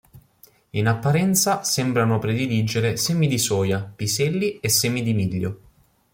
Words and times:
In 0.71 0.87
apparenza, 0.87 1.63
sembrano 1.63 2.17
prediligere 2.17 2.97
semi 2.97 3.27
di 3.27 3.37
soia, 3.37 3.83
piselli 3.83 4.57
e 4.59 4.67
semi 4.67 5.03
di 5.03 5.13
miglio. 5.13 5.59